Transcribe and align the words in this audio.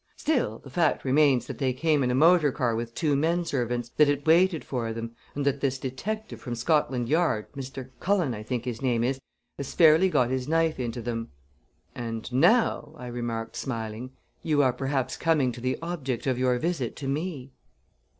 Still, 0.17 0.57
the 0.57 0.71
fact 0.71 1.05
remains 1.05 1.45
that 1.45 1.59
they 1.59 1.73
came 1.73 2.01
in 2.01 2.09
a 2.09 2.15
motor 2.15 2.51
car 2.51 2.75
with 2.75 2.95
two 2.95 3.15
men 3.15 3.45
servants; 3.45 3.89
that 3.97 4.09
it 4.09 4.25
waited 4.25 4.65
for 4.65 4.91
them; 4.93 5.15
and 5.35 5.45
that 5.45 5.61
this 5.61 5.77
detective 5.77 6.41
from 6.41 6.55
Scotland 6.55 7.07
Yard 7.07 7.51
Mr. 7.53 7.91
Cullen, 7.99 8.33
I 8.33 8.41
think 8.41 8.65
his 8.65 8.81
name 8.81 9.03
is 9.03 9.19
has 9.59 9.71
fairly 9.75 10.09
got 10.09 10.31
his 10.31 10.47
knife 10.47 10.79
into 10.79 11.03
them." 11.03 11.29
"And 11.93 12.33
now," 12.33 12.95
I 12.97 13.05
remarked, 13.05 13.55
smiling, 13.55 14.09
"you 14.41 14.63
are 14.63 14.73
perhaps 14.73 15.17
coming 15.17 15.51
to 15.51 15.61
the 15.61 15.77
object 15.83 16.25
of 16.25 16.39
your 16.39 16.57
visit 16.57 16.95
to 16.95 17.07
me?" 17.07 17.53